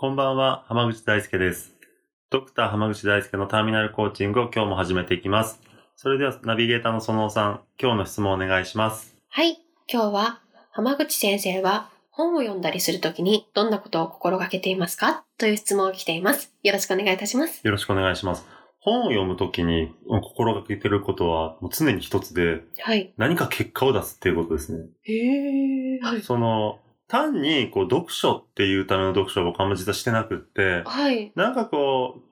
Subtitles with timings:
[0.00, 1.74] こんばんは、浜口大輔です。
[2.30, 5.60] ドクター浜口大輔のターミナルコーチングを今日も始めていきます。
[5.94, 9.14] それではナビゲーターの園尾さん、今日の質問をお願いします。
[9.28, 9.60] はい
[9.92, 15.22] 今日は浜口先生は本を読んだりするときにどんなことを心がけていますか？
[15.36, 18.46] という質問を来ていますよろしくお願いいたしますよろしくお願いします。
[18.78, 24.86] 本を読むときに心がけてることはもう常に一つではい何か結果を出すっていうことですね。
[25.02, 26.78] へえはいその
[27.10, 31.32] 単にこう読書っていうための読書を僕あんま実はしてなくって、はい。
[31.34, 32.30] なんかこう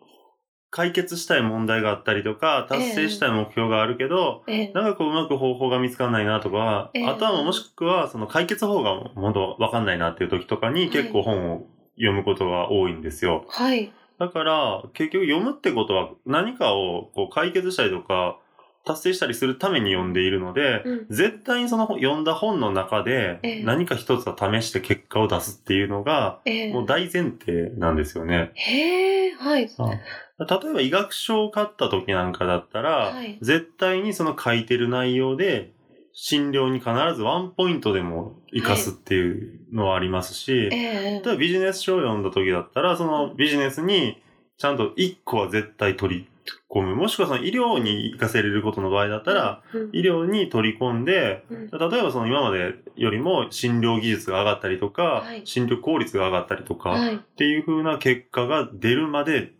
[0.71, 4.73] 解決したい問題があったりとか達成したい目標があるけど、ええ。
[4.75, 7.07] なんかこううまく方法が見つからないなとか、ええ。
[7.07, 10.91] あとはもしくはその解決法がもっとわかんないなっていう時とかにはい。
[10.91, 13.47] 結構本を読むことが多いんですよ。
[13.49, 13.93] はい。
[14.21, 18.39] だから結局読むってことは何かをこう解決したりとか
[18.85, 21.07] 達成したりするために読んでいるので、うん。
[21.11, 23.63] 絶対にその本読んだ本の中でええ。
[23.63, 26.73] 何か一つは試して結果を出すっていうのがええ。
[26.73, 28.51] もう大前提なんですよね。
[28.55, 29.69] へえはい。
[29.69, 33.39] 例えば医学書を買った時なんかだったら、はい。
[33.43, 35.73] 絶対にその書いてる内容で、
[36.13, 44.21] 診療に必ずワンポイントでも活かすっていうのはありますし、ええ例えばビジネス書を読んだ時だったら、そのビジネスに
[44.57, 46.29] ちゃんと1個は絶対取り
[46.71, 46.97] 込む。
[46.97, 49.91] もしくはその医療に活かせれることの場合だったら、うん。
[49.93, 51.71] 医療に取り込んで、うん。
[51.71, 55.43] 例えばその今までよりも診療技術が上がったりとか、はい。
[55.45, 57.15] 診療効率が上がったりとか、はい。
[57.17, 59.53] っていう風な結果が出るまで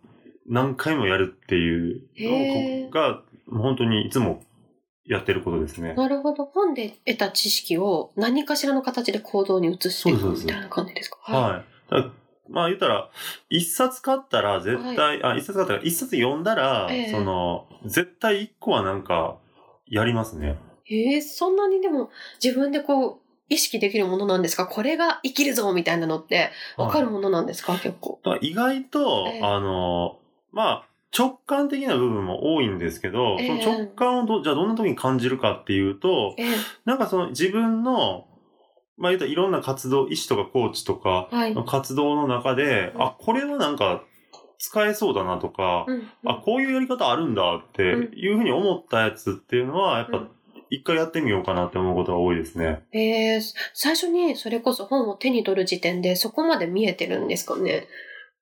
[0.47, 2.01] 何回もやるっていう
[2.85, 3.21] のが、
[3.51, 4.43] 本当にいつも
[5.05, 5.95] やってることですね。
[5.95, 6.45] なるほど。
[6.45, 11.17] 本で得た知識を何かしらの形で行動に移していくそうですみたいな感じですか？
[11.25, 11.65] はい。
[11.91, 12.11] だから
[12.49, 13.09] まあ言ったら、
[13.49, 17.11] 一冊買ったら絶対、あ、一冊買ったら、一冊読んだら、ええ。
[17.11, 19.37] その、絶対一個はなんか、
[19.87, 20.57] やりますね。
[20.83, 22.09] へえ、そんなにでも
[22.43, 23.17] 自分でこう、
[23.49, 24.67] 意識できるものなんですか？
[24.67, 28.19] これが生きるぞみたいなのってわかるものなんですか、結構。
[28.23, 29.41] だから意外と、ええ。
[29.41, 30.19] あの、
[30.51, 30.85] まあ、
[31.17, 33.47] 直感的な部分も多いんですけど、ええ。
[33.47, 36.55] その直感をど、じゃあどんな時に感じるかっていうと、ええ。
[36.85, 38.27] なんかその自分の、
[38.99, 41.55] まあ言うたらいろんな活動、医師とかコーチとかはい。
[41.55, 43.01] の活動の中で、うん。
[43.01, 44.03] あ、これはなんか
[44.57, 50.29] 使えそうだなとか、うんあ、こういうやり方あるんだっていうふうに思ったやつっていうのは、やっぱうん。
[50.71, 52.83] 一回やってみようかなって思うことが多いですね。
[52.91, 53.41] ええ
[53.73, 57.87] 最初にそれこそ本を手に取る時点でそこまで見えてるんですかね？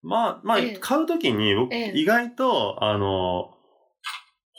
[0.04, 1.92] まあ、まあええ、買うときに僕、ええ。
[1.96, 3.52] 意外と、あの、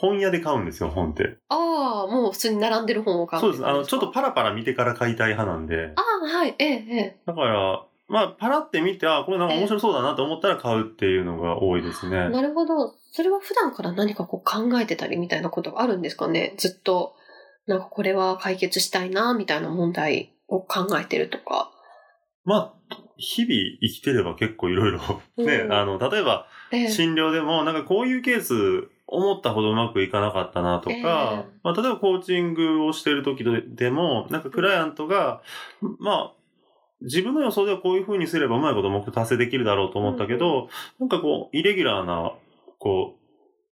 [0.00, 1.38] 本屋で買うんですよ、本って。
[1.48, 3.66] ああ、もう普通に並んでる本を買うそうです。
[3.66, 5.92] あの、ちょっとあパラパラ見てから買いたい派なんで。
[5.96, 6.54] あ、はい。
[6.58, 12.28] えええだから、まあ、パラって見て、あ、これなんか面白そうだなと思ったら買うっていうのが多いですえね。
[12.30, 12.94] なるほど。
[13.12, 16.54] それは普段から何かこう考えてたりみたいなことがあるんですかね？
[16.58, 17.14] ずっと、
[17.66, 21.70] なんかこれは解決したいな、みたいな問題を考えてるとか。
[22.44, 24.98] まあ、日々生きてれば結構いろいろ、
[25.44, 31.04] ね、うんあの、例えば、ええ診療でも、なんかこういうケース、思ったほどうまくいかなかったなとか、ええ。
[31.62, 35.42] まあ、例えばコーチングをしてる時でも、なんかクライアントが、
[35.98, 36.32] まあ、
[37.00, 40.68] 自分の予想ではこういう風にすればうまいこと目標達成できるだろうと思ったけど、
[40.98, 42.32] なんかこう、イレギュラーな、
[42.78, 43.18] こう、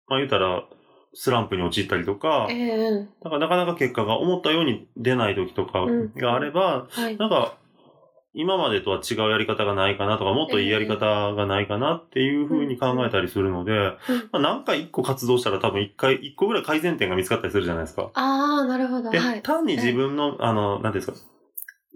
[0.08, 0.64] まあ言うたら、
[1.12, 2.90] スランプに陥ったりとか、ええ
[3.22, 6.12] なんかなかなか結果が思ったように出ない時とかうん。
[6.14, 7.16] があれば、はい。
[7.16, 7.56] なんか、
[8.36, 13.78] 今までとは違うやり方がないかなとか、もっといいやり方がないかなっていうふうに考えたりするので、うん
[14.30, 18.10] まあ、なんか一個活動したら多分一回、一個ぐらい改善点が見つかったりするじゃないですか。
[18.12, 19.10] ああ、なるほど。
[19.10, 19.42] で、はい。
[19.42, 21.14] 単に自分の、あの、なんですか、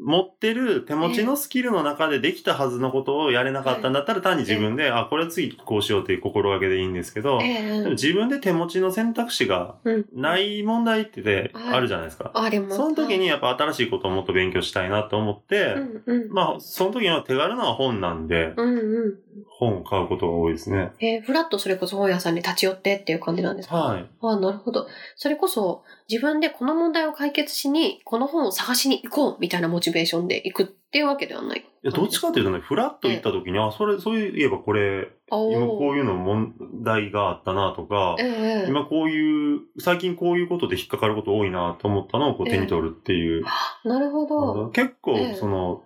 [0.02, 10.06] 持ってる手持ちのスキルの中でできたはずのことをやれなかったんだったら、単に自分で、あ、これ次こうしようっていう心がけでいいんですけど、ええでも自分で手持ちの選択肢がうん。
[10.14, 12.30] ない問題ってあるじゃないですか。
[12.34, 12.76] あります。
[12.76, 15.74] その時にやっぱ新しいことをもっと勉強したいなと思って、
[16.06, 16.32] うんうん。
[16.32, 19.14] まあ、その時には手軽な本なんで、うんうん。
[19.48, 20.92] 本を買うことが多いですね。
[21.00, 23.76] えー、フラッとそれこそ本屋さんに立ち寄ってっていう感じなんですか？
[23.76, 24.06] はい。
[24.22, 24.86] ああ、なるほど。
[25.16, 31.60] それこそ、自分でこの問題を解決しに、この本を探しに行こうみたいなモチベーションで行くっていうわけではない。
[31.60, 43.44] いや、どっちかというとね、フラッと行った時に、あ、それ、そういえばこれ、お今こうういうの問題があったなとか、ええ今こういう、最近こういうことで引っかかること多いなと思ったのをこうええ手に取るっていう。
[43.84, 44.70] なるほど。
[44.70, 45.82] 結構ええ、その、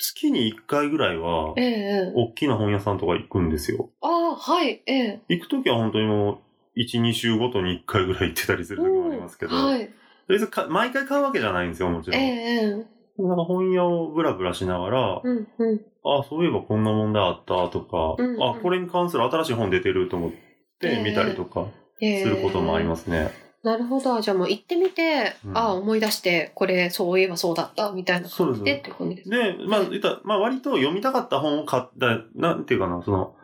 [0.00, 3.90] 月に1回ぐらいはえ、え大きな本屋さんとか行くんですよ。
[4.00, 6.40] ああ、はい、ええ行くときは本当にも
[6.76, 9.90] う、1、2週ごとに1回ぐらい行ってたりするときもありますけど、はい、
[10.28, 12.20] 別にか毎回買うわけじゃないんですよ、もちろん。
[12.20, 15.80] ええなんか本屋をブラブラしながら、うん、うん。
[16.04, 20.30] あ、そういえばこんな問題あったとか、うんうんあ、これに関する新しい本出てると思っ
[20.78, 21.66] て見たりとか
[22.00, 23.30] ええすることもありますね。
[23.62, 24.20] なるほど。
[24.20, 25.56] じゃあもう行ってみて、うん。
[25.56, 29.30] ああ、思い出して、これ、そういえばそうだった、みたいな感じでって感じです。
[29.30, 33.34] で、まあ、言ったらまあ割と読みたかった本を買った、なんていうかな、その、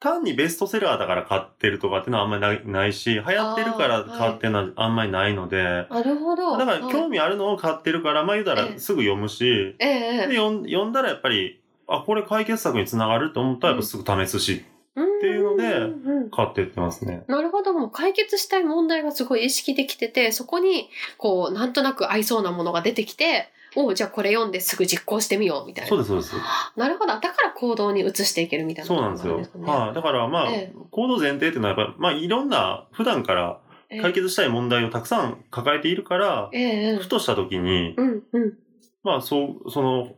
[0.00, 6.56] 単にベストセラーだから買ってるとかっていうのはあんまりないないし、流行ってるから買ってるのはあんまりないので、なるほど。
[6.56, 8.72] だから興味あるのを買ってるから、まあ言うたええ。
[8.74, 14.64] らすぐ読むし、ええで読ん読んだらやっぱり、あ、これ解決策につながると思ったらやっぱすぐ試すし、
[14.98, 17.24] っていうので買ってってますね。
[17.26, 17.72] なるほど。
[17.72, 20.88] もう解決したい問題がすごい意識できてて、そこに、
[21.18, 25.88] こう、なんとなく合いそうなものが出てきて、おうじゃあこれ読んですぐ実行してみよう、みたいな。
[25.88, 26.34] そうです、そうです。
[26.76, 27.14] なるほど。
[27.14, 29.36] だから行動に移していけるみたいなそうなんですよ。
[29.62, 29.94] はい。
[29.94, 33.58] だからまあ、ええ行動前提っていうのはやっぱ、まあいろんな、普段から
[33.88, 38.58] ええ解決したい問題をたくさん抱えているから、ええふとした時に、うん、うん。
[39.02, 40.12] まあそう、その、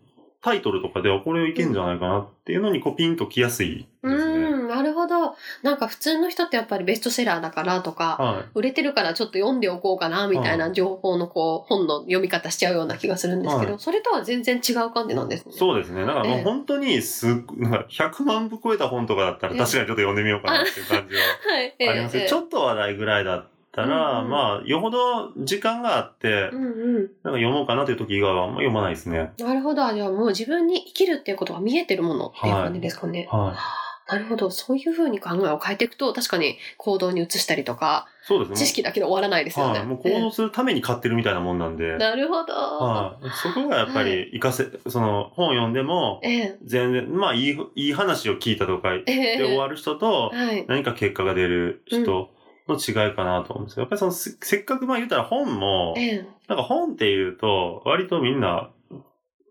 [0.45, 4.45] タイトルとかではこれいけんじゃないかなっていうのにこうピンときやすいですね。
[4.45, 5.37] うん、なるほど。
[5.63, 8.45] なんか普通の人ってやっぱりベストセラーだからとか、はい。
[8.55, 15.53] 売れてるからちょっと読んでおこうかなみたいなは情報のこう本の読み方しちゃうような気がするんですけど、はいそれとは全然違う感じなんですね。
[15.57, 16.07] そうですね。
[16.07, 21.21] だからもええう本当にすっなんか100万部超えた本とかだったらええ確かにちょっと読んでみようかなっていう感じは
[21.53, 21.75] はい。
[21.79, 22.23] ええありますね。
[22.23, 26.95] ええちょっと話題ぐらいだったら、うんうんまあ、よほど時間があって、うんうん。
[26.97, 29.33] なんか読もうかなという時以外はあんま読まないですね。
[29.39, 29.93] なるほど。
[29.93, 33.29] じゃあもう自分に生きるっていうことが見えてるものっていう感じですかね。
[33.31, 33.84] はい。
[34.09, 34.51] なるほど。
[34.51, 38.57] そういうふうに考えを変えていくと、確かに行動に移したりとか、そうですね。
[38.57, 39.79] 知識だけで終わらないですよね。
[39.79, 39.87] はい。
[39.87, 41.85] もう行動するために買ってるみたいなもんなんで。
[41.85, 42.53] ええなるほど。
[42.53, 43.27] はい。
[43.31, 50.67] そこがやっぱり活かせ、その本読んでも、ええ全然、まあいい、いい話を聞いたとかでええ終わる人と、はい。
[50.67, 52.31] 何か結果が出る人
[52.69, 53.83] の違いかなと思うんですよ。
[53.83, 58.71] やっぱりそのせ、せっかくまあ言ったら本も、ええなんか本っていうと、割とみんな、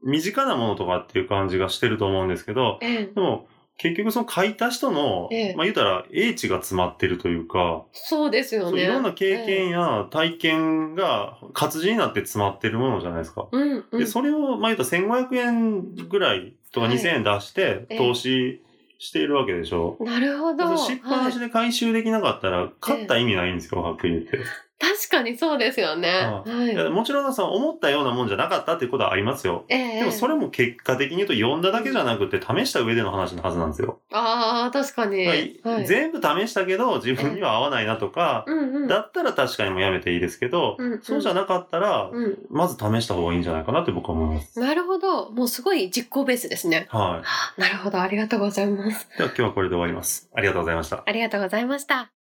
[0.04, 3.48] 身近なものとかっていう感じがしてると思うんですけど、ええでも、
[3.78, 8.84] 結局その書いた人の、ええまあ言ったら英知が詰まってるというか、そうですよね。
[8.84, 13.48] いろんな経験や体験が活字になって詰まってるものじゃないですか。
[13.52, 14.00] うんうん。
[14.00, 18.62] で、それを、まあ言ったら1500円ぐらいとかはい2000円出してええ投資
[19.00, 19.98] しているわけでしょ。
[20.00, 20.78] なるほど。
[20.78, 24.40] それ失敗しはいで回収できなかったら、買った意味ないんですよ、はっきり言って。
[24.84, 26.44] 確かにそうですよね。
[26.92, 29.64] もちろんその思ったようなもんじゃなかったっていうことはありますよ。
[29.70, 34.00] ええでもそれも結果的に言うと読んだだけじゃなくて試した上での話のはずなんですよ。
[34.12, 35.26] ああ、確かに。
[35.26, 35.88] はいはい。
[35.88, 38.88] 全部試したけど自分には合わないなとか、うんうん。
[38.88, 42.38] だったら確かにもうやめていいですけど、うんうんそうじゃなかったら、うん。
[42.50, 44.60] まず試した方がいいんじゃないかなって僕は思います。
[44.60, 45.32] なるほど。
[45.32, 46.88] もうすごい実行ベースですね。
[46.90, 47.22] は
[47.58, 48.02] なるほど。
[48.02, 49.08] ありがとうございます。
[49.16, 49.18] い。
[49.18, 50.30] では今日はこれで終わります。
[50.34, 51.04] ありがとうございました。
[51.06, 52.23] ありがとうございました。